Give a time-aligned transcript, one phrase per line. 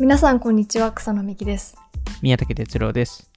[0.00, 1.76] 皆さんこんにちは草野美希です。
[2.20, 3.30] 宮武哲郎です。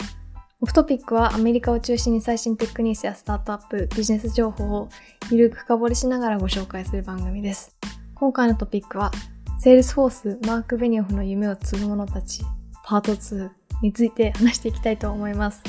[0.59, 4.89] オフトピックはアメリカを中心に最新テックニュースやスタートアップビジネス情報を
[5.29, 7.77] ゆるく深掘りしながらご紹介する番組です。
[8.16, 9.12] 今回のトピックは
[9.59, 12.41] セールスフォースマーク・ベニオフの夢を継ぐ者たち
[12.84, 13.52] パート2
[13.84, 15.62] について話していきたいと思います。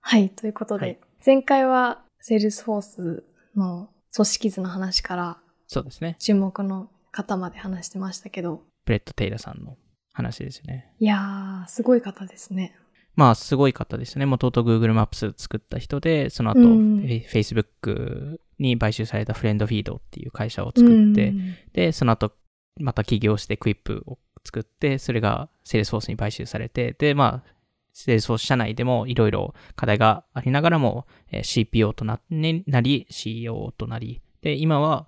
[0.00, 0.98] はいということで、はい。
[1.24, 5.38] 前回はセールスフォースの組織図の話から
[5.72, 6.16] そうですね。
[6.18, 9.76] 注目の方まで話してましたけど、ブレット・テイラーさんの
[10.12, 10.92] 話ですよね。
[10.98, 12.76] いやー、すごい方ですね。
[13.14, 14.26] まあ、すごい方ですね。
[14.26, 22.32] もともと Google マップス作った人で、その後、うんフェイ Facebook に買収されたフレンドフィードっていう会社を作って、うんで、その後、
[22.80, 27.54] また起業してクイップを作って、それが Salesforce に買収されて、で、まあ、
[27.94, 35.06] Salesforce 社内でもいろいろ課題がありながらも、えー CPO となねなり、CEO となり、で、今は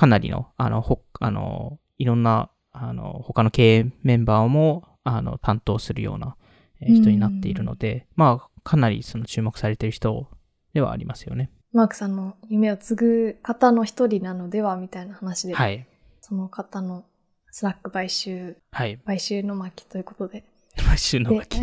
[0.00, 6.36] かなりの、あの、ほ、あの、いろんな、あの、他の経営メンバーも、あの、担当するような
[6.80, 10.26] えー人になっているので、まあ、かなりその注目されている人
[10.72, 11.50] ではありますよね。
[11.74, 15.86] マークさんの夢を継ぐ方の一人なのではみたいな話で、はい。
[16.22, 17.04] その方の
[17.50, 18.98] スラック買収、はい。
[19.04, 20.44] 買収の巻ということで。
[20.88, 21.60] 買収の巻。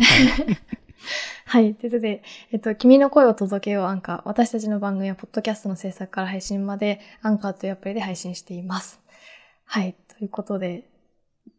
[0.98, 1.04] で
[1.46, 1.74] はいはい。
[1.74, 4.22] ということで、えっと、君の声を届けようアンカー。
[4.24, 9.00] 私たちの番組は、ポッドキャストの制作から配信まで、アンカーというアプリで配信しています。
[9.64, 9.96] はい。
[10.08, 10.88] ということで、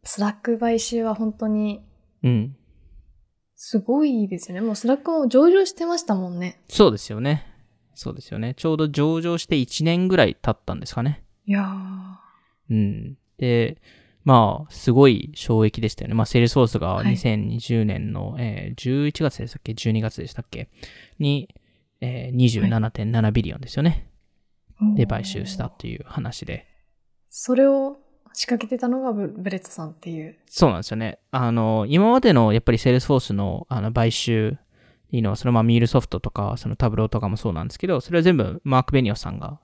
[0.04, 1.82] スラック買収は本当に
[2.24, 2.56] うん。
[3.56, 4.62] すごいですよね。
[4.62, 6.62] もうスラックも上場してましたもんね。
[6.70, 7.46] そうですよね。
[7.94, 8.54] そうですよね。
[8.56, 11.24] ちょうど上場して1年ぐらい経ったんですかね。
[11.46, 12.74] いやー。
[12.74, 13.18] うん。
[13.38, 13.82] で、
[14.26, 16.14] まあ、すごい衝撃でしたよね。
[16.14, 20.70] まあ、セールスフォースがはい2020年の、えー11月でしたっけ ?12 月でしたっけ？
[21.20, 21.50] に、
[22.02, 24.08] えー27.7 billion ですよね。
[24.96, 26.66] で、買収したっていう話で。
[27.30, 27.98] それを
[28.34, 30.38] 仕掛けてたのがブ、ブレットさんっていう。
[30.48, 31.20] そうなんですよね。
[31.32, 39.60] あの、今までのやっぱりセールスフォースのあの買収っていうのは、そのまあミュールソフトとか、そのタブローとかもそうなんですけど、それは全部マーク・ベニオフさんが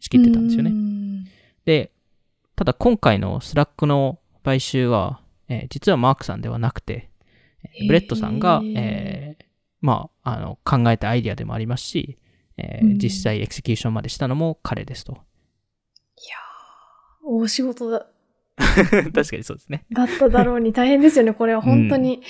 [0.00, 0.70] 仕切ってたんですよね。
[0.70, 1.24] ん
[1.64, 1.92] で、
[2.58, 7.08] ただ今回のスラックの買収は、えー実はマークさんではなくて、
[7.62, 9.44] えーブレットさんが、えー
[9.80, 12.18] まあ、あの、考えたアイディアでもありますし、
[12.56, 15.18] えーうん実際エクセキューションまでしたのも彼ですと。
[17.28, 18.06] 大仕事だ
[18.56, 19.84] 確かにそうですね。
[19.92, 21.32] だっただろうに大変ですよね。
[21.34, 22.22] これは本当に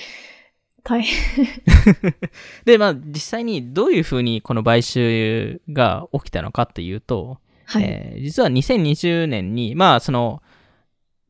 [0.83, 1.47] 大変。
[2.65, 7.83] で、まあ、実際にどういうふうにこの買収が起きたのかっていうと、はい。
[7.83, 10.41] えー実は2020年に、まあ、その、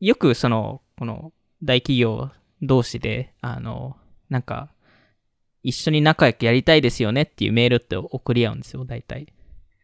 [0.00, 2.30] よくその、この大企業
[2.62, 3.96] 同士で、あの、
[4.28, 4.70] なんか、
[5.62, 9.26] 一緒に仲良くやりたいですよねっていうメールって送り合うんですよ、大体。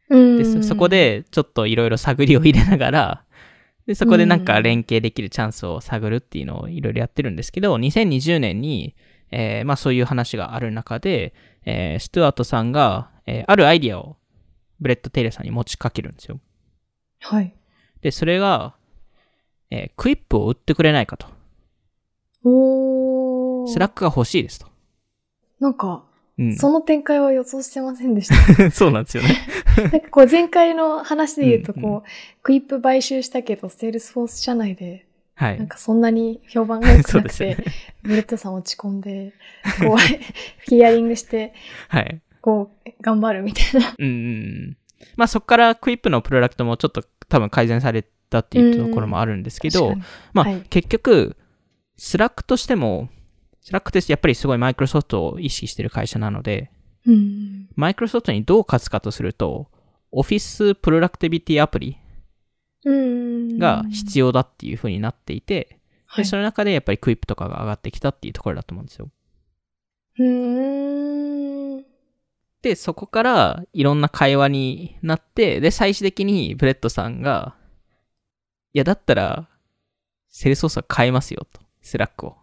[0.08, 3.24] うんで、そそこ、でちょっといろいろ 探りを入れながら、
[3.86, 8.96] で、そこでなんか連携できるチャンスを探るっていうのをいろいろやってるんですけど、2020年に、
[9.30, 11.34] えーまあそういう話がある中で、
[11.66, 14.16] えースチュワートさんが、えーあるアイディアを
[14.80, 16.40] ブレット・テイラーさんに持ちかけるんですよ。
[17.20, 17.54] はい。
[18.00, 18.74] で、それが、
[19.70, 21.26] えークイップを売ってくれないかと。
[22.44, 23.68] おー。
[23.68, 24.66] スラックが欲しいですと。
[25.58, 26.04] なんか、
[26.38, 26.56] うん。
[26.56, 28.70] その展開は予想してませんでした。
[28.70, 29.36] そうなんですよね。
[29.90, 35.58] なんかこう前回の話で言うと、うんこう、クイップ買収したけど、セールスフォース社内で、はい。
[35.58, 37.64] なんかそんなに評判が良くなくて、 ね。
[38.02, 39.32] ブレットさん落ち込んで、
[39.80, 39.96] こう、
[40.68, 41.52] ヒアリングして、
[41.88, 42.20] はい。
[42.40, 43.94] こう、頑張るみたいな。
[43.98, 44.16] うんうんう
[44.70, 44.76] ん。
[45.16, 49.94] まあそこから Quip のプロダクトもちょっと多分改善されたっていうところもあるんですけど、
[50.32, 51.36] まあ、はい結局、
[51.96, 53.08] スラックとしても、
[53.60, 56.70] スラックってやっぱりすごいマイクロソフトを意識してる会社なので、
[57.04, 57.68] うん。
[57.74, 59.68] マイクロソフトにどう勝つかとすると、
[60.12, 61.98] office productivity アプリ
[62.84, 63.58] うん。
[63.58, 65.76] が必要だっていう風になっていて、はい
[66.16, 69.10] でその中でやっぱり Quip とかが上がってきたっていうところだと思うんですよ。
[70.18, 71.45] うーん。
[72.66, 77.54] で、そこからいろんな会話になって、で、最終的にブレッドさんが、
[78.72, 79.48] いや、だったら、
[80.28, 82.36] セールスフォースは買えますよと、スラックを。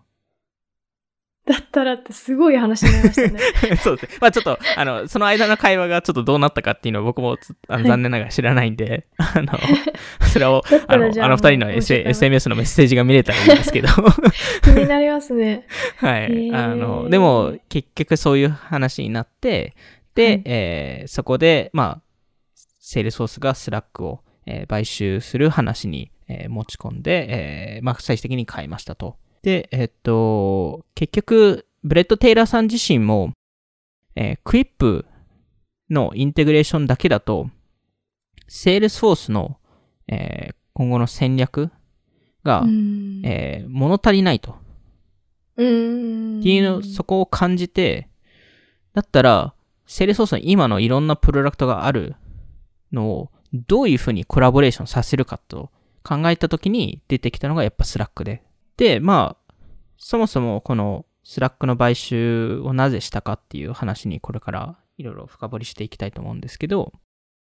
[1.45, 3.75] だったらってすごい話になりましたね。
[3.83, 4.17] そうですね。
[4.21, 9.59] まあちょっと、あの、その間の会話がちょっとどうなったかっていうのは僕もつあのはい残念ながら知らないんで、あの、
[10.31, 13.89] それをあの、ああの二人の S SMS のメッセージが見れたらいいんですけど、
[14.63, 15.67] 気になりますね。
[15.97, 16.49] はい。
[16.55, 19.75] あの、でも、結局そういう話になって、
[20.15, 22.01] で、はいえーそこで、まあ、
[22.55, 29.17] セールスフォースがスラックを、えー買収する話に、えー持ち込んで、えーまあ、最終的に買いましたと。
[29.41, 33.31] で、えっと、結局、ブレッド・テイラーさん自身も、
[34.15, 35.05] えー Quip
[35.89, 37.49] の integration だけだと、
[38.47, 39.57] セールスフォースの、
[40.07, 41.69] えー今後の戦略
[42.43, 44.55] が、うんえー物足りないと。
[45.55, 48.09] うんっていうの、そこを感じて、
[48.93, 49.53] だったら、
[49.85, 52.15] セールスフォースの今のいろんなプロダクトがある
[52.91, 55.69] のを、どういうふうにコラボレーションさせるかと
[56.03, 58.43] 考えたときに出てきたのがやっぱスラックで。
[58.77, 59.53] で、まあ、
[59.97, 66.93] そもそもこのスラックの買収をなぜしたかっていう話にこれからいろいろ深掘りしていきたいと思うんですけど、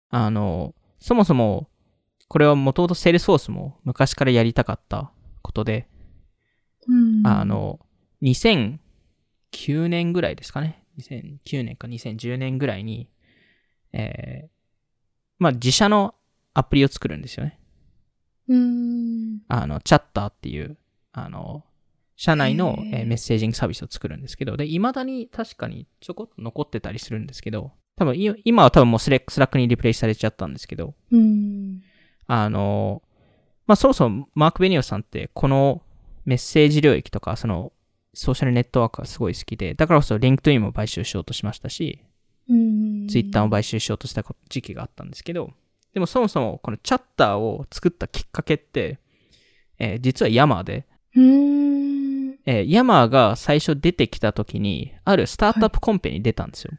[0.09, 1.69] あの、そもそも、
[2.27, 5.87] これはもともとセールスフォースも昔からやりたかったことで、
[6.87, 7.79] うんあ、の、
[8.21, 10.83] 2009年ぐらいですかね。
[10.99, 13.09] 2009年か2010年ぐらいに、
[13.93, 14.49] えー、
[15.39, 16.15] まあ自社の
[16.53, 17.59] アプリを作るんですよね。
[18.47, 19.39] うん。
[19.47, 20.77] あの、 Chatter っていう、
[21.11, 21.63] あの、
[22.15, 31.81] 社内の、えーメッセージングサービスを作るんですけど、で、未だに確かにちょこっと残ってたりするんですけど、多分い今は多分もうスレックスラックにリプレイされちゃったんですけど、うん。
[32.27, 33.01] あの、
[33.65, 35.81] まあ、そもそもマーク・ベニオフさんってこの
[36.25, 37.71] メッセージ領域とか、その
[38.17, 41.99] ソーシャルネットワークがすごい好きで、だからこそリンクトインも買収しようとしましたし、
[42.49, 43.07] うん。
[43.07, 45.51] ツイッターも買収しようとした時期があったんですけど、
[45.93, 48.99] でもそもそもこの Chatter を作ったきっかけって、
[49.77, 52.31] えー実は Yammer で、うん。
[52.47, 56.71] えー Yammer が最初出てきた時に、あるスタートアップコンペに出たんですよ。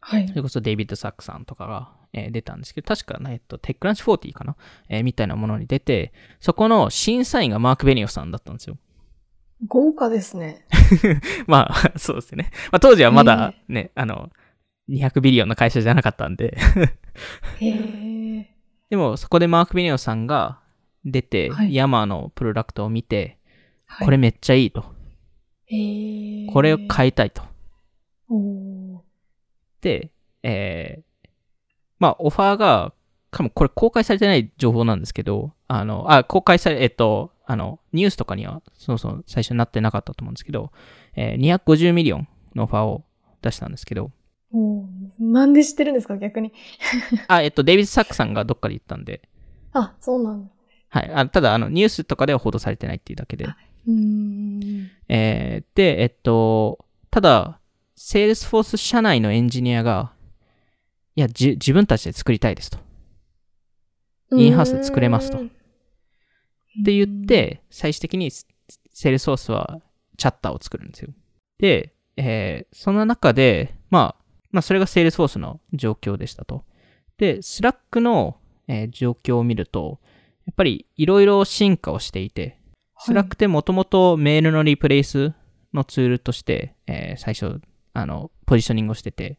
[0.00, 0.36] はいそ。
[0.36, 4.54] れこそデイビッド・サックさんとかが、えー出たんですけど、確かね、えっと、テックランチ40かな、
[4.88, 8.78] えーみたいなものに出て、そこの審査員がマーク・ベニオさんだったんですよ。
[9.66, 10.66] 豪華ですね。
[11.46, 12.50] まあ、 そうですね。
[12.70, 14.30] まあ、当時はまだね、あの、
[14.88, 16.56] 200ビリオンの会社じゃなかったんで。
[17.60, 18.54] へえ。
[18.90, 20.60] でも、そこでマーク・ベニオさんが
[21.04, 23.38] 出て、はいヤマーのプロダクトを見て、
[23.86, 24.84] はいこれめっちゃいいと。
[25.66, 26.46] へえ。
[26.52, 27.42] これを買いたいと。
[29.80, 30.10] で、
[30.42, 31.28] えー、
[31.98, 32.92] まあ、オファーが、
[33.30, 40.72] かもこれ公開されてない情報なんですけど、あの、あ、公開され、えっと、あの、ニュースとかには、そもそも最初になってなかったと思うんですけど、
[41.14, 43.04] えー、250 million のオファーを
[43.42, 44.10] 出したんですけど、
[45.18, 46.52] なんで知ってるんですか逆に。
[47.28, 49.22] あ、えっと、デイビッド・サックさんがどっかで言ったんで、
[49.72, 50.50] あ、そうなんだ。
[50.88, 51.12] はい。
[51.12, 53.44] あただ、あの、ニュースとかでは報道されてないっていうだけで。
[53.44, 54.90] うーん。
[55.08, 57.60] えー、で、えっと、ただ、
[57.94, 60.12] セールスフォース社内のエンジニアが、
[61.16, 62.78] いや、じ、自分たちで作りたいですと。
[64.32, 65.38] インハウスで作れますと。
[65.38, 65.40] っ
[66.84, 69.80] て言っ、て、最終的にセールスフォースは
[70.16, 71.10] Chatter を作るんですよ。
[71.58, 76.64] で、えーその中で、まあ、まあ、それがセールスフォースの状況でしたと。
[77.18, 78.36] で、スラックの、
[78.68, 80.00] えー状況を見ると、
[80.46, 82.58] やっぱりいろいろ進化をしていて、
[82.98, 85.32] スラックってもともとメールのリプレイス
[85.74, 87.60] のツールとして、えー最初、
[87.92, 89.38] あの、ポジショニングをしてて、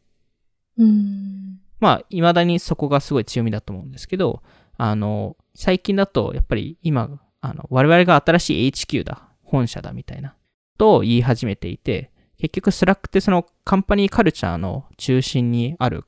[0.78, 1.60] うーん。
[1.80, 4.42] まあ、未だにそこがすごい強みだと思うんですけど、
[4.78, 10.36] あの、最近だと、やっぱり今、あの、我々が新しい HQ だ、本社だみたいな、
[10.78, 16.06] と言い始めていて、結局スラックってその company culture の中心にある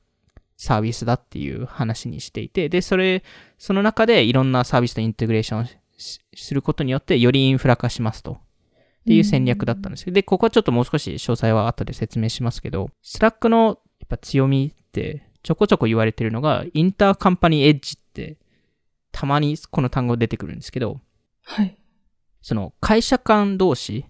[0.57, 3.23] サービスだっていう話にしていて、で、それ、
[3.57, 5.67] その中でいろんなサービスと integration
[5.97, 8.33] しすることによって、よりインフラ化しますと。
[8.33, 18.37] っていう戦略だったんですけど、で、ここはちょっともう少し詳細は後で説明しますけど、スラックのやっぱ強みって、ちょこちょこ言われてるのが、 inter-company edge って、
[19.11, 20.99] たまにこの単語出てくるんですけど、
[21.43, 21.75] はい。
[22.41, 24.05] その会社間同士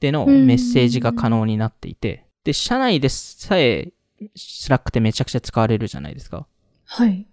[0.00, 3.92] でのメッセージが可能になっていて、で、社内でさえ、
[4.34, 6.46] スラックってめちゃくちゃ使われるじゃないですか。
[6.84, 7.26] はい。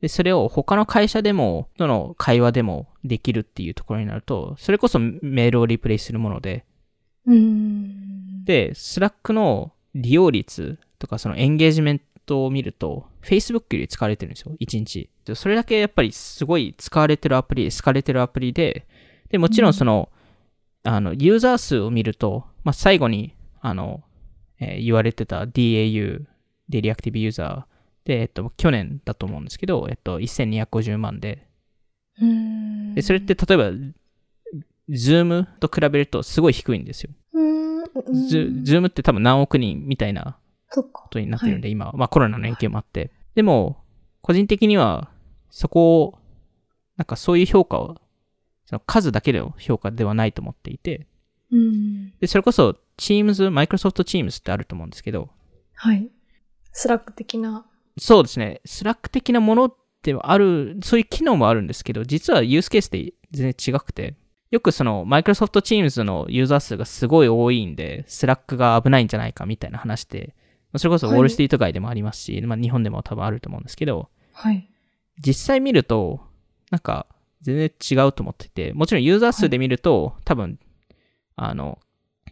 [0.00, 6.64] で、それを他の会社でも、との会話でもできるっていうところになると、それこそメールをリプレイするもので、
[7.26, 8.44] うーん。
[8.44, 15.10] で、スラックの利用率とかそのエンゲージメントを見ると、Facebook より使われてるんですよ、1日。
[15.30, 18.86] でそれだけやっぱりすごい使われてるアプリ、好かれてるアプリで、
[19.30, 20.10] で、もちろんその、
[20.82, 24.02] あの、ユーザー数を見ると、まあ、最後に、あの、
[24.58, 26.24] えー言われてた DAU、
[26.68, 31.46] daily active user で、えっと、去年だと思うんですけど、えっと、1250万で。
[32.94, 33.70] で、それって例えば、
[34.90, 37.10] ズームと比べるとすごい低いんですよ。
[38.28, 40.38] ズズームって多分何億人みたいな
[40.92, 41.08] こ。
[41.10, 41.92] とになってるんで、今は。
[41.94, 43.10] まあコロナの影響もあって。
[43.34, 43.84] でも、
[44.22, 45.09] 個人的には、
[45.50, 46.18] そこを、
[46.96, 47.96] なんかそういう評価を、
[48.66, 51.06] その数だけの評価ではないと思っていて、
[51.50, 52.12] うん。
[52.20, 55.30] で、それこそ Teams、Microsoft Teams ってあると思うんですけど、
[55.74, 56.08] はい。
[56.72, 57.66] スラック的な。
[57.98, 64.14] そうですね、スラック的なものってある、そういう機能もあるんですけど、実はユースケースって全然違くて、
[64.50, 70.34] よくその Microsoft Teams のユーザー数がすごい多いんで、スラックが危ないんじゃないかみたいな話で、
[70.76, 74.69] それこそウォールストリート街でもありますし、まあ日本でも多分あると思うんですけど、はい。
[75.20, 76.20] 実際見ると、
[76.70, 77.06] なんか、
[77.42, 80.58] 全然違うと思ってて、もちろんユーザー数で見ると、多分、
[81.36, 81.78] あの、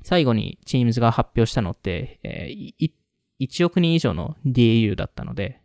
[0.03, 2.95] 最後に Teams が発表したのって、えーい
[3.41, 5.61] 1億人以上の DAU だったので、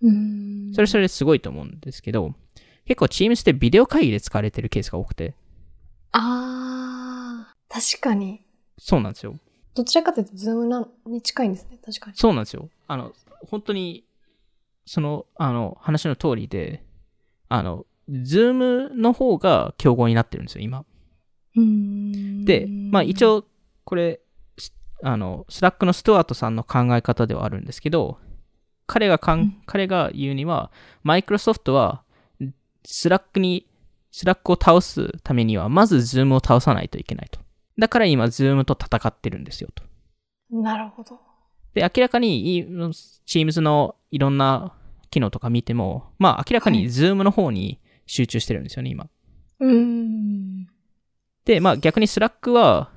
[0.00, 0.72] うん。
[0.74, 2.34] それそれですごいと思うんですけど、
[2.84, 5.34] 結構 Teams ってビデオ会議で使われてるケースが多くて、
[6.12, 8.42] あー、確かに。
[8.78, 9.34] そうなんですよ。
[9.74, 11.78] どちらかというと、ズームなに近いんですね。
[11.84, 12.16] 確かに。
[12.16, 12.68] そうなんですよ。
[12.86, 13.12] あの、
[13.46, 14.04] 本当に、
[14.88, 16.82] その、あの、話の通りで、
[17.50, 20.86] あの、ズームの方が競合になってるんですよ、今。
[21.56, 22.46] うん。
[22.46, 23.44] で、まあ一応、
[23.84, 24.20] これ、
[24.56, 28.18] すあの、スラックのストゥアートさんの考え方ではあるんですけど、
[28.86, 30.70] 彼がかん、うん彼が言うには、
[31.02, 32.02] マイクロソフトは、
[32.86, 33.66] スラックに、
[34.10, 37.40] スラックを倒すためには、まずズームを倒さないといけないと。
[37.78, 39.84] だから今、ズームと戦ってるんですよ、と。
[40.50, 41.27] なるほど。
[41.78, 44.74] で、明らかに、い Teams のいろんな
[45.10, 49.08] 機能とか見ても、まあ明らかにはい Zoom の方に集中してるんですよね、今。
[49.60, 50.66] うん。
[51.44, 52.90] で、まあ逆に Slack は、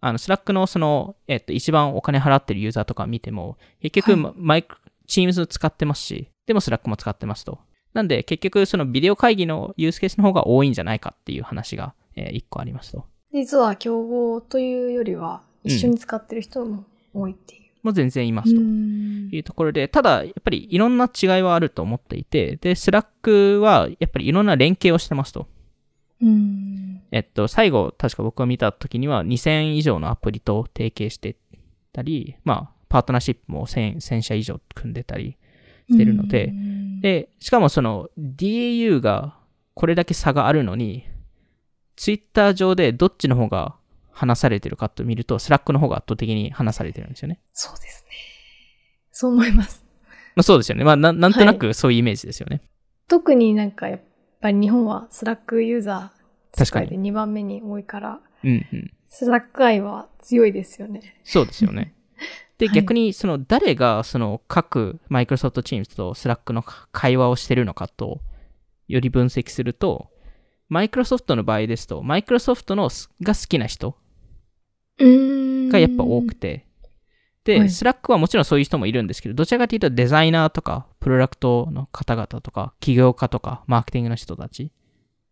[0.00, 7.60] あの、Slack のその、えっと、一番お金払ってるユーザーとか見ても、結局、マイク、Teams 使ってますし、でも Slack も使ってますと。
[7.92, 13.04] なんで、結局、そのビデオ会議のユースケースの方が多いんじゃないかっていう話が、えー一個ありますと。
[13.32, 17.63] 実は競合というよりは、一緒に使ってる人も多いっていう。
[17.84, 18.60] もう全然いますと。
[18.60, 25.46] んいうところで、ただ、やっぱりいろんな違いはあると思っていて、で、スラックはやっぱりいろんな連携をしてますと。
[26.22, 27.02] うん。
[27.12, 31.36] えっと、最後、確か僕が見た時には2000以上のアプリと提携して
[31.92, 35.36] たり、まあ、パートナーシップも 1000, 1000社以上組んでたり
[35.90, 39.36] してるので、うん、で、しかもその DAU が
[39.74, 41.04] これだけ差があるのに、
[41.96, 43.76] ツイッター上でどっちの方が
[44.14, 47.40] 話されてるかと見ると、スラックの方が圧倒的に話されてるんですよね。
[47.52, 48.10] そうですね。
[49.12, 49.84] そう思います。
[50.34, 50.84] まあそうですよね。
[50.84, 52.62] まあななんとなくそういうイメージですよね。
[53.08, 54.00] 特になんかやっ
[54.40, 58.90] ぱり日本はスラックユーザー確かに世界で2番目に多いから、うんうん。
[59.08, 61.20] スラック愛は強いですよね。
[61.24, 61.94] そうですよね。
[62.58, 68.20] で、はい逆に、その、誰が、その、各、マイクロソフトチームとスラックの会話をしてるのかと、
[68.86, 70.10] より分析すると、
[70.68, 73.94] マイクロソフトの場合ですと、マイクロソフトのすが好きな人うん
[74.98, 76.66] がやっぱ多くて、
[77.44, 77.70] で、はい。
[77.70, 84.72] スラックはもちろんそういう人もいるんですけど、どちらかというとデザイナーとか、プロダクトの方々とか、起業家とか、マーケティングの人たち、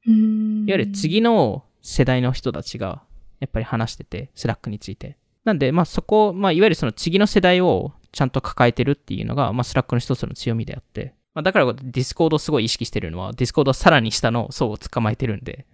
[0.07, 0.65] うん。
[0.69, 3.03] いわゆる次の世代の人たちが、
[3.41, 5.17] やっぱり話してて、スラックについて。
[5.45, 15.67] なんで、まあそこ、まあいわゆるその次の世代をちゃんと抱えてるっていうのが、まあスラックの一つの強みであって、まあだからディスコードをすごい意識してるのは、ディスコードはさらに下の層を捕まえてるんで、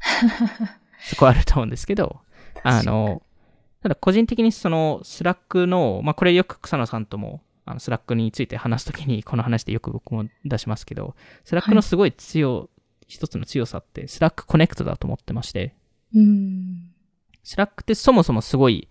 [1.08, 2.20] そこはあると思うんですけど、
[2.62, 3.22] あの、
[3.82, 12.68] ただ個人的にそのスラックの、まあこれよく草野さんとも、あのスラックについて話すときにこの話でよく僕も出しますけど、スラックのすごい強、
[13.06, 15.74] 一つの強さって、スラックコネクトだと思ってまして、
[16.14, 16.90] うん。
[17.42, 18.88] スラックってそもそもすごい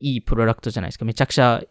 [0.00, 1.04] いいプロダクトじゃないですか。
[1.04, 1.62] めちゃくちゃ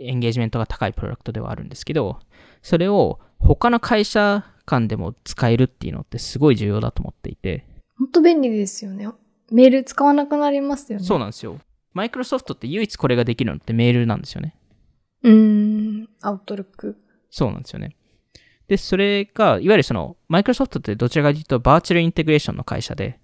[0.00, 2.20] エンゲージメントが高いプロダクトではあるんですけど、
[2.62, 7.64] それを他の会社間でも使えるっていうのってすごい重要だと思っていて、
[7.98, 9.08] 本当便利ですよね。
[9.50, 11.04] メール使わなくなりますよね。
[11.04, 11.58] そうなんですよ。
[11.94, 14.54] マイクロソフトって唯一これができるのってメールなんですよね。
[15.22, 16.08] うん。
[16.20, 16.96] アウトルック。
[17.30, 17.96] そうなんですよね。
[18.68, 23.18] で、それが、いわゆるその、マイクロソフトってどちらかというとバーチャルインテグレーションの会社で、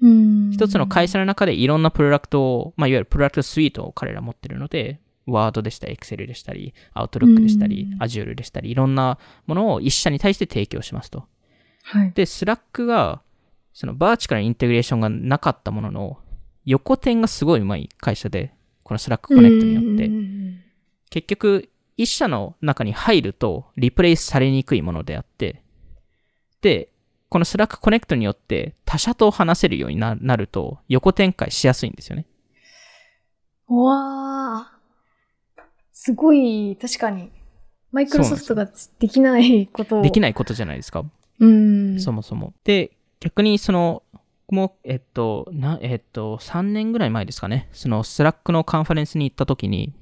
[0.00, 0.50] うん。
[0.52, 11.24] 一つの会社の中でいろんなプロダクトを、まあ、いわゆるプロダクトスイートを彼ら持ってるので、ワードでしたり、Excel でしたり、Outlook でしたりう、ん Azure でしたり、いろんなものを一社に対して提供しますと。
[11.84, 12.12] はい。
[12.14, 13.22] で、Slack が、
[13.74, 16.18] その vertical integration がなかったものの、
[16.64, 18.54] 横展がすごい上手い会社で、
[18.84, 20.60] この Slack コネクトによってう、ん
[21.10, 25.62] 結局、一社の中に入ると、リプレイスされにくいものであって、
[26.60, 26.88] で、
[27.28, 32.26] この Slack コネクトによって他社と話せるようになると、横展開しやすいんですよね。
[33.68, 35.62] うわー。
[35.90, 37.30] すごい、確かに。
[37.90, 40.02] マイクロソフトができないことを。
[40.02, 40.30] できない。
[40.30, 41.04] ないことじゃないですか。
[41.40, 42.00] うん。
[42.00, 42.52] そもそも。
[42.64, 42.92] で、
[43.24, 44.02] 逆にその、
[44.46, 47.70] 僕も、えっと、な、えっと、3年ぐらい前ですかね。
[47.72, 49.94] その、スラックのカンファレンスに行った時に、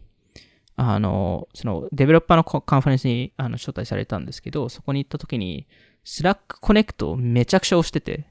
[0.75, 5.69] あの、その、デベロッパーのコカンファレンスにあの招待されたんですけど、そこに行った時に、
[6.03, 8.27] スラックコネクトをめちゃくちゃ押してて、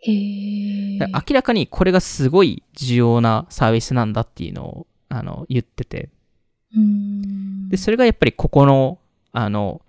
[0.00, 6.10] へ明らかにこれがすごい重要なサービスなんだっていうのを、あの、言ってて、
[6.76, 7.70] うん。
[7.70, 8.98] で、それがやっぱりここの、
[9.32, 9.80] あの、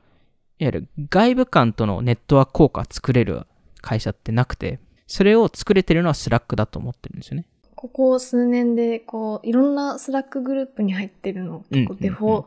[0.59, 3.45] いわゆる外部間とのネットワーク効果作れる
[3.81, 7.45] 会社ってなくて、それを作れてるのはスラックだと思ってるんですよね。
[7.75, 12.45] ここ数年で、こう、いろんなスラックグループに入ってるの、結構デフォ、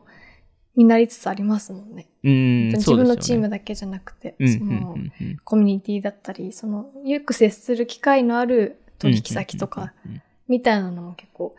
[0.75, 2.07] になりつつありますもんね。
[2.23, 11.55] うん、自分のチームだけじゃなくて、うんうんそのうんうんコミュニティだったり、そのよく接する機会のある取引先とかうんうんうんうんいみたいなのも結構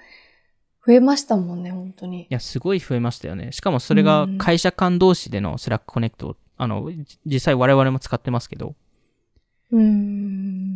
[0.87, 2.26] 増えましたもんね、本当に。
[2.28, 3.52] や、すごい増えましたよね。
[3.52, 8.75] しかもそれがうん会社間同士でのスラックコネクト、あの、じ実際我々も使ってますけど。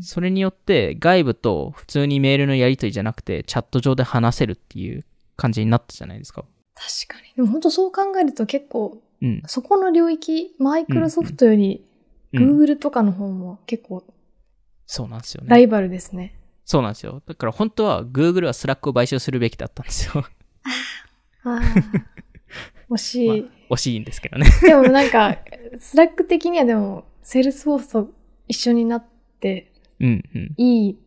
[0.03, 5.05] それによって外部と普通にメールのやり取りじゃなくて、チャット上で話せるっていう
[5.37, 6.45] 感じになったじゃないですか。
[6.75, 7.35] 確かに。
[7.37, 9.43] でも本当そう考えると結構、うん。
[9.47, 11.85] そこの領域、マイクロソフトより
[12.33, 14.05] うん Google とかの方も結構
[14.87, 15.49] そうなんですよね。
[15.51, 16.35] ライバルですね。
[16.65, 17.23] そうなんですよ。
[17.27, 20.25] だから本当は Google はスラックを買収するべきだったんですよ。
[21.45, 21.61] ああ。
[22.91, 23.43] 惜しい。
[23.43, 24.47] ま惜しいんですけどね。
[24.63, 25.39] でもなんか、
[25.79, 28.11] スラック的にはでも、セールスフォースと
[28.49, 29.05] 一緒になっ
[29.41, 30.55] て、うんうん。
[30.57, 30.99] いい、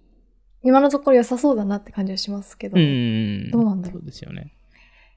[0.63, 3.51] 今のところ良さそうだなって感じはしますけど、うん。
[3.51, 4.53] どうなんだろうそうですよね。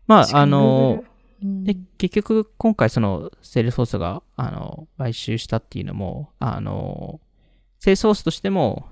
[0.07, 7.21] まあ、あの、Google うんで、結局、今回その、セールスフォースが、あの、買収したっていうのも、あの、
[7.81, 8.89] セールスフォースとしても、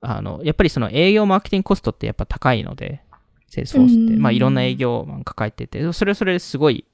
[0.00, 3.02] あの、やっぱりその営業マーケティングコストってやっぱ高いので、
[3.48, 6.84] セールスフォースって、うんまあいろんな営業マン抱えてて、それはそれですごい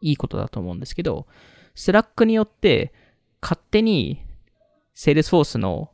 [0.00, 1.26] いいことだと思うんですけど、
[1.74, 2.92] スラックによって
[3.40, 4.22] 勝手に
[5.00, 5.92] セールスフォースの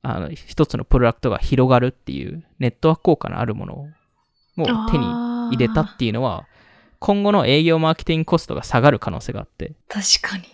[0.00, 3.86] あの一つのプロダクトが広がるっていうネットワーク効果のあるものを
[4.90, 6.46] 手に入れたっていうのは、
[6.98, 10.44] 今後の営業マーケティングコストが下がる可能性があって、確かに。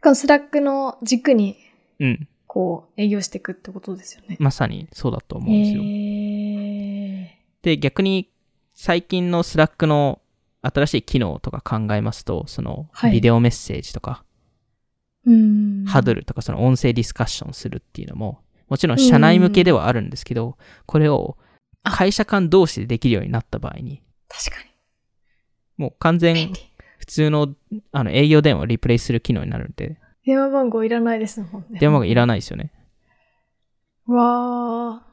[0.00, 1.56] このスラックの軸に、
[1.98, 4.36] うん、こう、営業していくってことですよね。
[4.38, 5.82] まさにそうだと思うんですよ。
[5.82, 8.30] へで、逆に
[8.72, 10.20] 最近のスラックの
[10.62, 14.29] 新しい機能とか考えますと、そのはいビデオメッセージとか、ーうん。
[15.86, 20.56] ハドルとかその音声ディスカッションするっていうのも、もちろん社内向けではあるんですけど、
[20.86, 21.36] これを
[21.82, 24.62] あ会社間同士でできるようになった場合に、確か
[25.76, 26.20] もう完に。
[26.20, 26.52] 全。
[26.98, 27.54] 普通の
[27.92, 31.80] あの営業電話をリプレイスする機能になるんで、電話番号いらないですもんね。
[31.80, 32.38] 電話がいらない。
[32.38, 32.72] ですよね。
[34.06, 35.10] わー。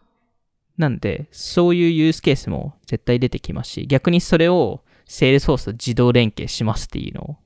[0.78, 7.38] なんで、そういうユースケースも絶対出てきますし、逆にそれをセールスフォースと自動連携しますっていうのを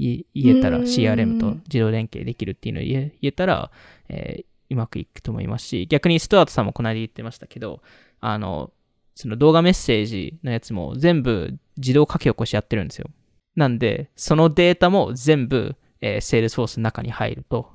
[0.00, 3.70] 言言えたら、うん CRM と自動連携できるっていうのを言えたら、
[4.08, 7.82] えーうまくいくと思いますし、逆にスチュワートさんもこの間言ってましたけど、
[8.20, 8.70] あの、
[9.16, 13.08] その動画メッセージのやつも全部自動書き起こしやってるんですよ。
[13.56, 17.72] なんで、そのデータも全部、えー、セールスフォースの中に入ると、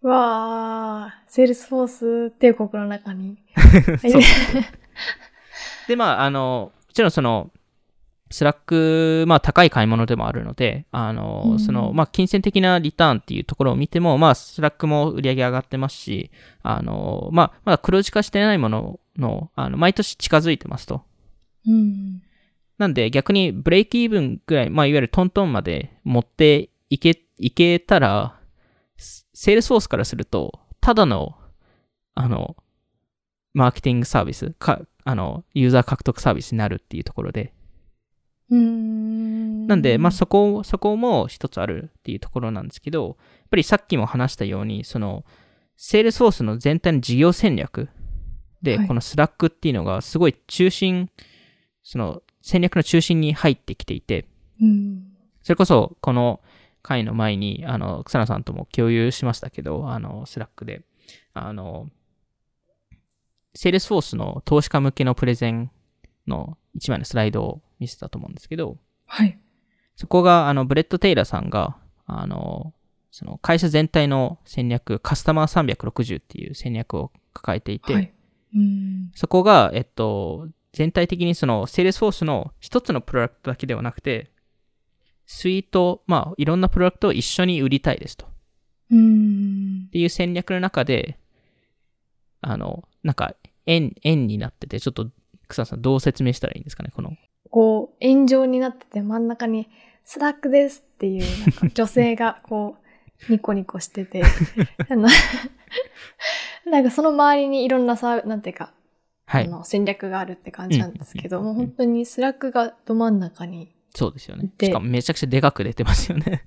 [0.00, 1.30] わー。
[1.30, 3.36] セールスフォース帝国の中に。
[5.88, 7.50] で、まあ、あの、もちろんその、
[8.30, 16.30] スラック、まあ、高い買い物でもあるので、あの、うんその、まあ、金銭的なリターンっていうところを見ても、まあ、スラックも売り上げ上がってますし、
[16.62, 21.02] あの、まあ、まだ黒字化してないものの、あの、毎年近づいてますと。
[21.66, 22.22] うん。
[22.76, 28.38] なんで、逆にブレイクイーブンぐらい、まあ、いわゆるトントンまで持っていけ、いけたら、
[28.96, 31.36] セールスフォースからすると、ただの、
[32.14, 32.56] あの、
[33.54, 37.52] マーケティングサービス、か、あの、ユーザー獲得サービスになるっていうところで。
[38.50, 39.66] うーん。
[39.66, 43.16] なんで、まあ、そこ、そこも一つあるっていうところなんですけど、やっ
[43.50, 45.24] ぱりさっきも話したように、その、
[45.76, 47.88] セールスフォースの全体の事業戦略
[48.62, 51.10] で、はいこのスラックっていうのがすごい中心、
[51.82, 54.26] その、戦略の中心に入ってきていて、
[54.60, 55.04] うん。
[55.42, 56.40] それこそ、この
[56.82, 60.82] 回の前に、あの、草野さんとも共有しましたけど、あの、スラックで、
[61.34, 61.88] あの、
[63.54, 65.70] セールスフォースの投資家向けのプレゼン
[66.28, 69.38] の一枚のスライドを見せたと思うんですけど、はい。
[69.96, 72.72] そこが、あの、ブレッド・テイラーさんが、あの、
[73.10, 78.12] その会社全体の戦略、カスタマー360っていう戦略を抱えていて、はい。
[78.54, 79.10] うん。
[79.14, 84.30] そこが、えっと、全体的にその、セールスフォースの一つのプロダクトだけではなくて、
[85.26, 88.26] スイート、まあ、いろんなプロダクトを一緒に売りたいですと。
[88.26, 88.28] っ
[88.92, 89.88] うん。
[89.90, 91.18] ていう戦略の中で、
[92.40, 93.34] あの、なんか、
[93.66, 95.10] 円、円になってて、ちょっと、
[95.48, 97.16] 草野さんどう説明したらいいんですかね、この。
[97.50, 99.68] こう、円状になってて真ん中に、
[100.04, 102.76] スラックですっていう、なんか女性が こ
[103.28, 104.22] う、ニコニコしてて、
[106.70, 108.72] なんかその周りにいろんなさ、なんていうか、
[109.26, 109.46] はい。
[109.46, 114.50] あの戦略があるって感じなんですけど、うんもう本当にスラックがど真ん中にそうですよね。
[114.56, 116.46] でしかもめちゃくちゃでかく出てますよね。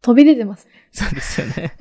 [0.00, 0.72] 飛び出てますね。
[0.92, 1.72] そうですよね。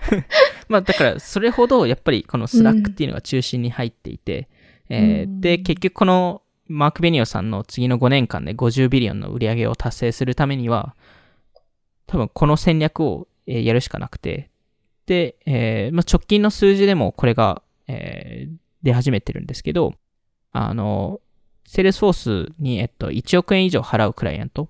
[0.68, 4.48] まあだから、それほどやっぱりこのスラックっていうのが中心に入っていて、
[4.88, 10.94] えーうんで、結局このマーク・ベニオさんの次の5年間で50ビリオンの売り上げを達成するためには、
[12.06, 14.50] 多分この戦略をえーやるしかなくて、
[15.06, 19.94] で、えーまあ、直近の数字でもこれが、えー出始めてるんですけど、
[20.52, 21.20] あの、
[21.66, 24.68] セールスフォースに、えっと、1億円以上払うクライアント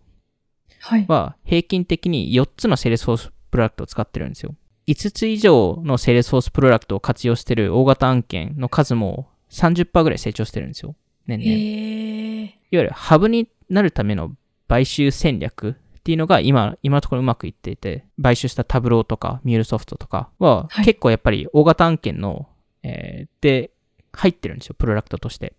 [0.80, 1.04] はい。
[1.06, 4.54] は平均的に4つのセールスフォースプロダクトを使ってるんですよ。
[4.86, 10.94] 5つ以上のセールスフォースプロダクトを活用してる大型案件の数も30%ぐらい成長してるんですよ。
[11.26, 11.50] 年々。
[11.50, 12.52] いわ。
[12.70, 14.32] ゆるハブになるための
[14.68, 22.48] 買収戦略っていうのが今、今のところうまくいっていて、買収したタブローとかミュールソフトとかははい結構やっぱり大型案件の、
[22.82, 23.70] えーで
[24.12, 25.52] 入ってるんですよ、プロダクトとして。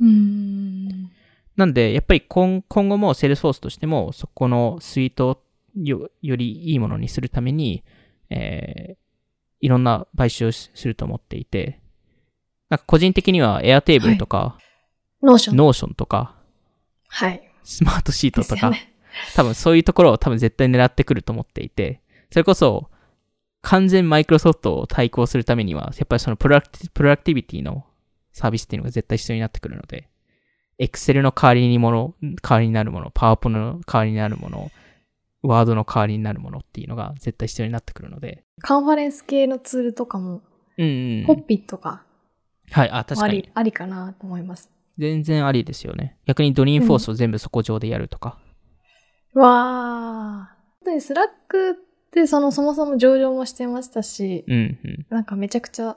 [0.00, 1.10] うーん。
[1.56, 5.42] なんで、やっぱり今今後も Salesforce としても、そこのスイートを
[5.76, 7.84] よよりいいものにするために、
[8.30, 9.00] えー
[9.62, 11.80] いろんな買収をしすると思っていて、
[12.70, 14.58] なんか個人的には Airtable とか、
[15.22, 15.56] ノーション。
[15.56, 16.34] Notion とか、
[17.08, 17.42] はい。
[17.64, 18.94] スマートシートとか、ね。
[19.34, 22.88] 多分そういうところを多分絶対狙ってくると思っていて、それこそ
[23.62, 27.84] 完全マイクロソフトを対抗するためには、やっぱりそのプロダクティビティの
[28.32, 30.08] サービスっていうのが絶対必要になってくるので、
[30.78, 34.70] Excel の代わりにもの、代わりになるもの、PowerPoint の代わりになるもの、
[35.44, 40.42] Word の代わりになるものっていうのが絶対必要になってくるので、カンファレンス系のツールとかも、
[40.78, 41.24] うん、うん。
[41.26, 42.04] ホッピンとか
[42.70, 43.52] はい、あ、確もありかに。
[43.54, 44.70] ありかなと思います。
[44.98, 46.16] 全然ありですよね。
[46.26, 48.38] 逆にドリームフォースを全部そこ上でやるとか。
[49.34, 50.60] わー。
[50.84, 51.74] 本当にスラックっ
[52.10, 55.06] てそのそもそも上場もしてましたし、うん、うん。
[55.08, 55.96] なんかめちゃくちゃ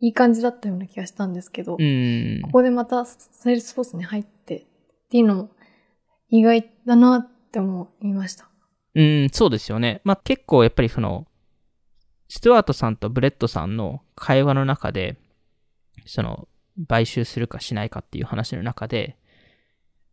[0.00, 2.50] いい感じだったような気がしたんですけど、うんこ。
[2.50, 4.66] こでまたセールスフォースに入ってっ
[5.10, 5.50] ていうのも
[6.30, 8.48] 意外だなって思いました。
[8.94, 10.00] うん、そうですよね。
[10.04, 11.26] まあ、結構やっぱりその、
[12.28, 15.16] スチュワートさんとブレッドさんの会話の中で、
[16.08, 16.48] その、
[16.88, 19.16] 買収するかしないかっていう話の中で、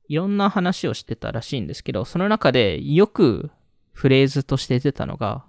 [0.08, 3.52] いろんな話をしてたらしいんですけど、その中でよく
[3.94, 5.46] フレーズとして出たのが、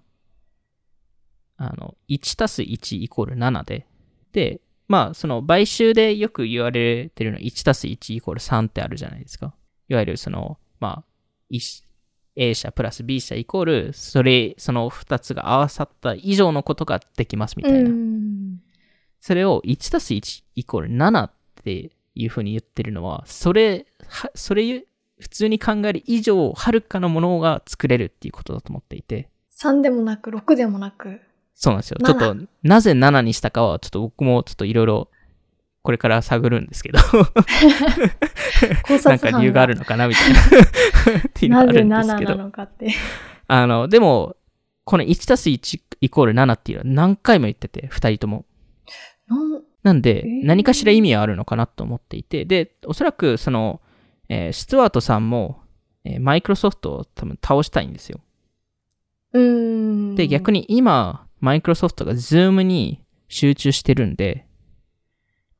[1.57, 3.87] あの、1たす1イコール7で、
[4.33, 9.55] で、まあ、その買収でよく言われてるのは1たす1イコール3ってあるじゃないですか。
[9.89, 11.05] いわゆるその、まあ、
[12.37, 17.91] A 社プラス B 社イコール、それ、その2つが合わさった以上のことができますみたいな。
[19.31, 21.33] うんそれを1たす1イコール7っ
[21.65, 24.85] ていうふうに言ってるのは、それ、はそれ、
[25.19, 29.29] 普通に考える以上、はるかのものが作れるっていうことだと思っていて。
[29.61, 31.21] 3でもなく6でもなく、
[31.57, 31.99] そうなんですよ。
[32.05, 35.11] ちょっと、なぜ7にしたかは、ちょっと僕もちょっといろいろ、
[35.83, 37.01] これから探るんですけど、
[39.07, 40.39] なんか理由があるのかなみたいな
[41.19, 42.37] っていうのがあるんですけど、なぜ7。
[42.37, 42.95] なのかって。
[43.49, 44.37] あの、でも、
[44.85, 48.45] この1たす1イコール7っていうのは何回も言ってて、2人とも。
[49.83, 53.81] なんでえ、ー何かしら意味はあるのかなと思っていて、で、おそらくその、
[54.29, 55.61] えースチュワートさんも、
[56.05, 58.21] えーマイクロソフトを多分倒したいんですよ。
[59.33, 60.15] うーん。
[60.17, 64.47] で、逆に今、マイクロソフトがズームに集中してるんで、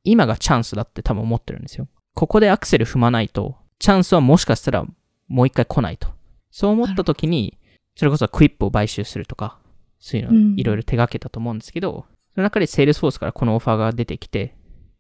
[0.05, 1.89] 今がチャンスだって多分思ってるんですよ。
[2.15, 4.87] ここでアクセル踏まないと、チャンスはもしかしたら
[5.29, 6.09] もう一回来ないと。
[6.51, 7.59] そう思った時に、
[7.97, 9.59] それこそクイップを買収するとか、
[9.99, 14.55] そういううんのいろいろ手掛けたと思うんですけど、その中でセールスフォースからこのオファーが出てきて、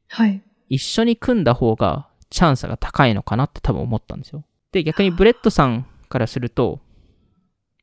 [0.09, 0.43] はい。
[0.71, 4.43] 一緒に組んだ方がチャンスが高いのかなって多分思ったんですよ。
[4.73, 6.81] で、逆にブレッドさんからすると、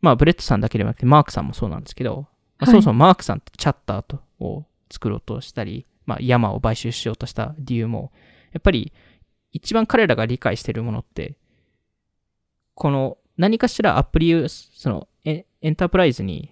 [0.02, 2.26] まあブレッドさんだけではなくてマークさんもそうなんですけど、
[2.58, 8.12] まあはいそもそもマークさんってチャッターとを作ろうとしたり、まあヤマーを買収しようとした理由も、
[8.54, 8.92] やっぱり
[9.52, 11.38] 一番彼らが理解しているものって、
[12.74, 16.52] この何かしらアプリを、そのエンタープライズに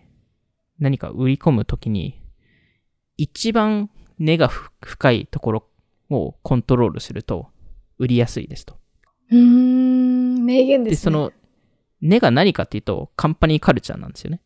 [0.78, 2.22] 何か売り込むときに、
[3.22, 5.68] 一番根が深いところ
[6.10, 7.50] をコントロールすると
[8.00, 8.78] 売りやすいですと。
[9.30, 10.96] うーん、名言ですね。
[10.96, 11.32] で、その
[12.02, 14.42] 根が何かっていうとカンパニーカルチャーなんですよね。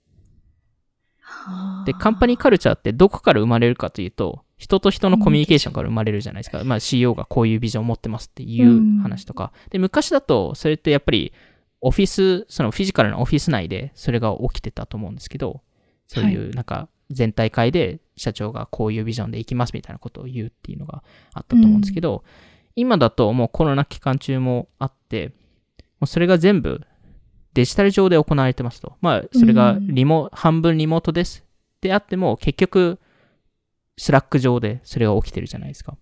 [1.21, 6.61] はあ、で、カンパニーカルチャーってどこから生まれるかというと、人と人のコミュニケーションから生まれるじゃないですか。
[6.65, 9.53] まあ CEO がこういうビジョンを持ってますっていう話とか。
[9.69, 11.31] で、昔だとそれってやっぱり
[11.79, 15.61] オフィス、そのフィジカルなオフィス内でそれが起きてたと思うんですけど、
[16.07, 22.23] そういうなんか全体会で社長がこういうビジョンでいきますみたいなことを言うっていうのがあったと思うんですけど、
[22.75, 25.29] 今だともうコロナ期間中もあって、
[25.99, 26.81] もうそれが全部
[27.55, 28.97] デジタル上で行われてますと。
[29.01, 31.45] まあ、それがリモ、半分リモートです。
[31.81, 32.99] であっても、結局、
[33.97, 35.97] スラック上でそれが起きてるじゃないですか。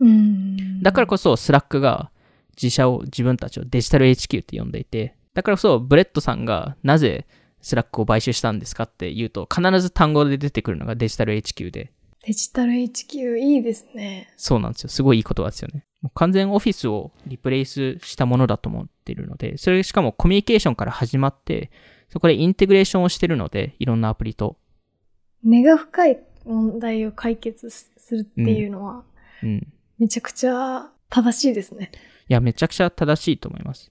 [0.00, 0.82] うん。
[0.82, 2.10] だからこそ、スラックが
[2.56, 7.26] 自社を、自分たちをデジタル HQ って呼んでいて、だからこそ、ブレッドさんがなぜ
[7.64, 11.92] スラックを買収したんですかって言うと、必ず単語で出てくるのがデジタル HQ で、
[12.26, 14.30] デジタル HQ いいですね。
[14.36, 14.90] そうなんですよ。
[14.90, 15.86] すごいいい言葉ですよね。
[16.02, 21.70] もう完全オフィスをリプレイスしたものだと思っているので、それしかもコミュニケーションから始まって、
[22.10, 24.58] そこでインテグレーションをしてるので、いろんなアプリと。
[25.42, 29.04] 根が深い問題を解決するっていうのは、
[29.42, 29.72] うん。
[29.98, 31.90] めちゃくちゃ正しいですね。
[32.28, 33.90] いや、めちゃくちゃ正しいと思います。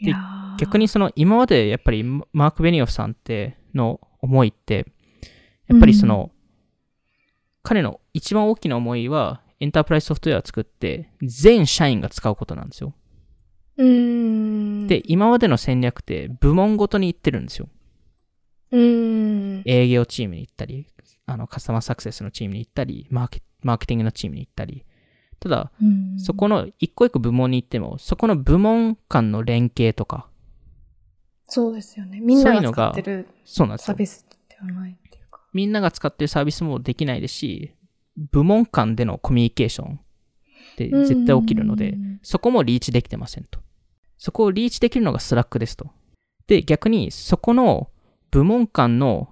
[0.00, 4.86] いやー逆にその今までやっぱりマーク・ベニオフさんっての思いって、
[5.68, 6.30] やっぱりその、
[7.62, 12.94] 彼の一番大きな思いはエンタープライズソフトウェアを作って全社員が使うことなんですよ。
[14.86, 17.68] で、今までの戦略って部門ごとに行ってるんですよ。
[19.64, 20.86] 営業チームに行ったり、
[21.26, 24.84] あのカスタマーサクセスのチームに行ったり、マーケマーケティングのチームに行ったり。
[25.44, 30.26] ただ、うんそこの一個一個部門に行っても、そこの部門間の連携とか、
[31.46, 32.18] そうですよね。
[32.20, 33.28] みんなが使ってる。
[33.44, 35.42] サービスではないっていうか。
[35.52, 37.74] みんなが使ってるサービスもできないですし、
[38.16, 43.60] 部門間でのコミュニケーションって絶対起きるので、うん、そこもリーチできてませんと。
[44.16, 45.90] そこをリーチできるのがスラックですと。
[46.46, 47.90] で、逆にそこの
[48.30, 49.28] 部門間の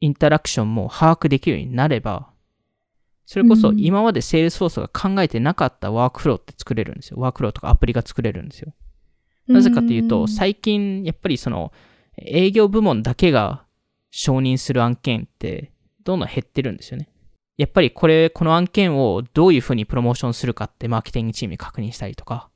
[0.00, 2.32] インタラクションも把握できるようになれば、
[3.26, 7.18] それこそうん今までセールスフォースが考えてなかったワークフローって作れるんですよ。
[7.18, 8.72] ワークフローとかアプリが作れるんですよ。
[9.48, 11.72] なぜかというと、最近やっぱりその
[12.18, 13.64] 営業部門だけが
[14.10, 15.72] 承認する案件って
[16.04, 17.08] どんどん減ってるんですよね。
[17.56, 22.50] やっぱりこれ、この案件をどういうふうにプロモーションするかってマーケティングチームに確認したりとか、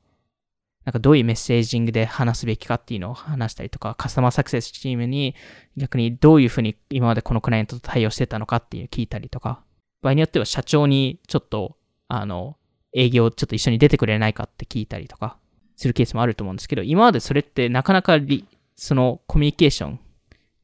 [0.85, 5.35] なんかどういうメッセージングで話すべきかっていうのを話したりとか、カスタマーサクセスチームに
[5.77, 9.63] 逆にどういうふうに今までこのクライアントと対応してたのかっていう聞いたりとか、
[10.03, 11.77] 場合によっては社長にちょっと、
[12.09, 12.57] あの、
[12.95, 15.37] 営業ちょっと一緒に出てくれないかって聞いたりとか、
[15.77, 20.01] するケースもあると思うんですけど、今までそれってなかなかリそのコミュニケーション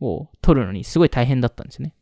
[0.01, 1.95] を取るのにすごい大変だったんですよね。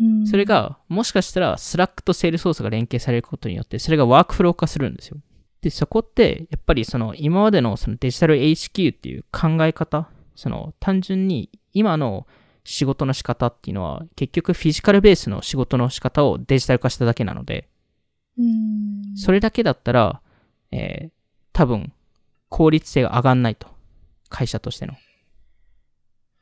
[0.00, 5.18] うんそれ、が、もしかしたら、スラックとセールスフォースが連携されることによって、それがワークフロー化するんですよ。
[5.60, 12.28] で、そこって、やっぱりその、今までのそのデジタル HQ っていう考え方、その、単純に今の
[12.70, 17.66] 仕事の仕方っていうのは、結局フィジカルベースの仕事の仕方をデジタル化しただけなので、
[18.36, 20.20] うんそれだけだったら、
[20.70, 21.10] えー
[21.54, 21.92] 多分、
[22.50, 23.66] 効率性が上がんないと。
[24.28, 24.94] 会社としての。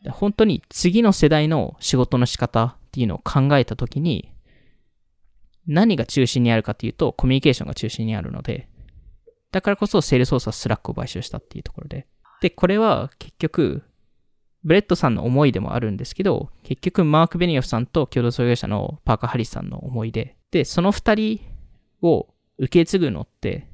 [0.03, 4.31] で本当に次の世代の仕事の仕方っていうのを考えたときに、
[5.67, 8.69] 何が中心にあるかというと、コミュニケーションが中心にあるので、
[9.53, 12.09] だからこそセールスフォースはスラックを買収したっていうところで。
[12.43, 13.85] で、これは結局、
[14.67, 21.41] ブレッドさんの思いでもあるんですけど、結局マーク・ベニオフさんと共同創業者のパーカー・ハリスさんの思いで、で、その二人
[22.03, 22.27] を
[22.59, 23.69] 受け継ぐのって、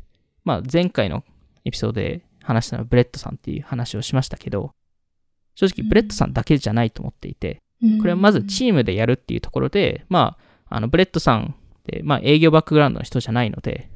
[0.44, 1.24] まあ前回の
[1.64, 4.72] エピソードで話したのはブレッドさんっていう話をしましたけど、
[5.54, 7.62] 正直ブレッドさんだけじゃないと思っていて、
[7.98, 10.36] これはまずチームでやるっていうところで、ま
[10.68, 13.88] あ、あの、ブレッドさんって、まあ営業バックグラウンドの人じゃないので、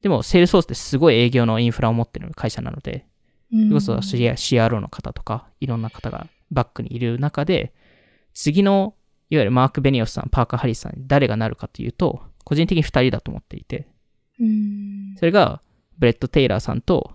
[0.00, 3.04] でも、セールスフォースってすごい営業のインフラを持ってる会社なので、
[3.50, 7.74] それこそ CRO の方とか、いろんな方がバックにいる中で、
[8.34, 8.94] 次の、
[9.28, 13.88] いわゆるマーク・ベニオフさん、パーカー・ハリスさんに誰がなるかというと、個人的に二人だと思っていて、
[14.38, 15.14] うん。
[15.18, 15.62] それが、
[15.98, 17.12] ブレッド・テイラーさんと、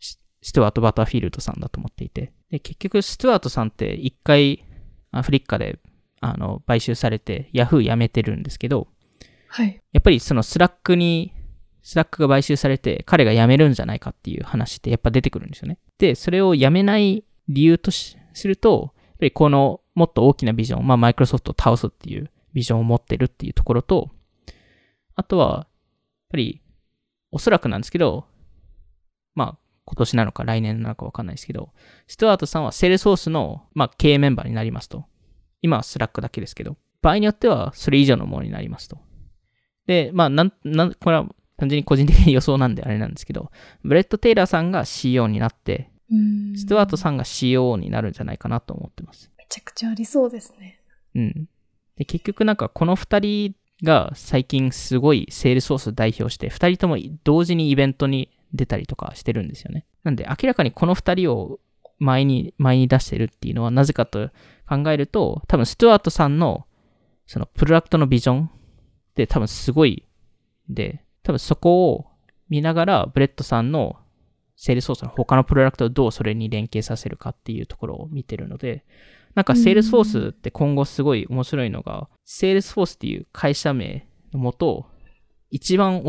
[0.00, 4.64] ス、ストゥワート・バターフィールドさんだと思っていて、で、結局、ストゥワートさんって一回、
[5.10, 5.78] フリッカーで、
[6.20, 8.88] あの、買収されて、ヤフー辞めてるんですけど、
[9.48, 9.80] はい。
[9.92, 11.32] やっぱりそのスラックに、
[11.88, 15.78] スラックが買収されて、彼が辞めるんじゃないかっていう話ってやっぱ出てくるんですよね。
[15.96, 24.10] で、それを辞めない理由とすると、やっぱりこのもっと大きなビジョン、まあマイクロソフトを倒すっていうビジョンを持ってるっていうところと、
[25.14, 25.66] あとは、やっ
[26.28, 26.60] ぱり、
[27.32, 28.26] おそらくなんですけど、
[29.34, 31.70] まあ今年なのか来年なのかわかんないですけど、
[32.06, 35.06] ストゥアートさんはセールスフォースの、まあ、経営メンバーになりますと。
[35.62, 38.98] 今はスラックだけですけど、場合によってはそれ以上のものになりますと。
[39.86, 41.26] で、まあ、なん、なん、これは
[41.58, 43.50] 単純に個人的に予想なんであれなんですけど、
[43.84, 45.90] ブレッド・テイラーさんが CEO になって、
[46.56, 49.30] ストゥアートさんが CEO になるんじゃないかなと思ってます。
[49.36, 50.80] めちゃくちゃありそうですね。
[51.14, 51.48] うん。
[51.96, 59.84] で、結局なんかこの二人が最近すごいセールスフォースを代表して、二人とも同時にイベントに出たりとかしてるんですよね。
[60.04, 61.58] なんで明らかにこの二人を
[61.98, 64.30] 前に、前に出してるっていうのはなぜかと
[64.68, 66.66] 考えると、多分ストゥアートさんの
[67.26, 68.50] そのプロダクトのビジョンっ
[69.14, 70.06] て多分すごい
[70.68, 72.06] で、多分そこを
[72.48, 73.96] 見ながらブレッドさんの
[74.56, 78.82] セールスフォースの他のプロダクトをどうそれに連携させるかっていうところを見てるので、
[79.34, 84.86] なんかセールスフォースって今後すごい面白いのが、セールスフォースっていう会社名のもと、
[85.50, 86.02] 一番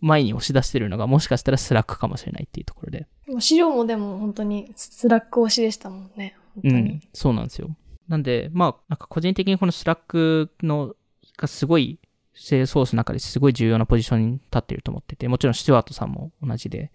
[0.00, 3.06] 前に押し出してるのがもしかしたらスラックかもしれないっていうところで。
[3.38, 6.36] 資料もでも本当にスラック推しでしたもんね。
[6.64, 7.76] うん、そうなんですよ。
[8.08, 10.96] なんで、まあ、なんか個人的にこのスラックの
[11.36, 12.00] がすごい、
[12.34, 16.90] セールスフォースの中ですごい重要なポジションに立っていると思ってて、もちろんスチュワートさんも同じで、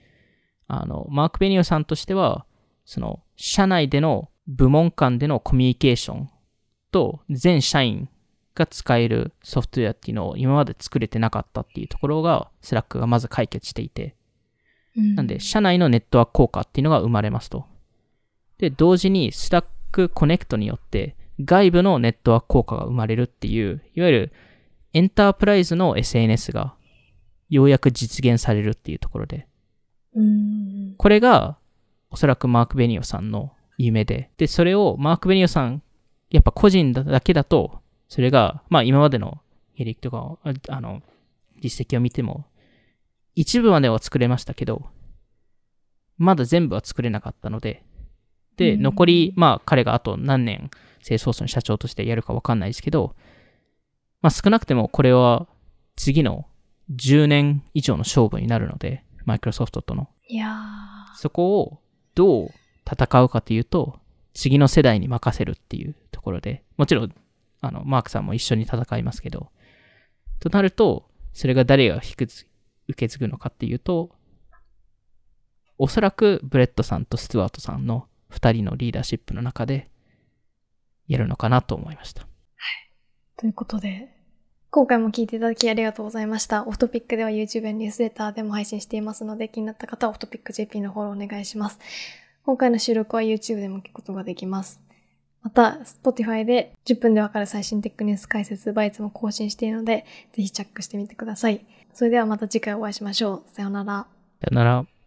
[0.67, 2.45] あの、マーク・ベニオフさんとしては、
[2.85, 6.29] その、社内での部門間でのコミュニケーション
[6.91, 8.09] と全社員
[8.55, 14.15] が使えるソフトウェアっていうのを今まで作れてなかったっていうところが、スラックがまず解決していて、
[15.15, 17.65] なんで、社内のネットワーク効果っていうのが生まれますと。
[18.57, 24.31] で、同時に Slack Connect によって外部のネットワーク効果が生まれるっていう、いわゆる
[24.93, 26.73] エンタープライズの SNS が
[27.49, 29.47] ようやく実現されるっていうところで。
[30.97, 31.57] これが
[32.09, 35.81] おそらくマーク・ベニオさんの夢で、で、それをマーク・ベニオさん、
[36.29, 39.39] やっぱ個人だけだと、それが、まあ今までの
[39.75, 41.01] 経歴とかあの、
[41.61, 42.45] 実績を見ても、
[43.35, 44.87] 一部までは作れましたけど、
[46.17, 47.83] まだ全部は作れなかったので、
[48.57, 50.69] で、残り、まあ彼があと何年、
[51.01, 53.15] セールスフォースの社長としてやるかわかんないですけど、
[54.21, 55.47] まあ少なくてもこれは
[55.95, 56.45] 次の
[56.95, 60.09] 10年以上の勝負になるので、マイクロソフトとの。
[60.27, 60.55] いや
[61.15, 61.79] そこを
[62.15, 62.51] どう
[62.89, 63.99] 戦うかというと、
[64.33, 67.13] 次の世代に任せるっていうところで、もちろん、
[67.61, 69.51] あの、マークさんも一緒に戦いますけど、
[70.39, 72.45] となると、それが誰が引く受
[72.95, 74.11] け継ぐのかっていうと、
[75.77, 79.89] おそらくブレッドさんとスチュワートさんの2人のリーダーシップの中で
[81.07, 82.28] やるのかなと思いました。
[83.39, 84.09] ということで、
[84.69, 86.67] 今回も聞いていただきありがとうございました。
[86.67, 91.79] オフトピックでは YouTube やニュースレターでも配信していますので、気になった方はオフトピック JP のフォローお願いします。
[92.45, 94.81] 今回の収録は YouTube でも聞くことができます。
[95.41, 101.65] また、Spotify で10分でわかる最新テックニュース解説、バイツも更新しているので、ぜひチェックしてみてください。
[101.93, 103.49] それではまた次回お会いしましょう。
[103.53, 104.05] さようなら。
[104.41, 104.98] さよなら。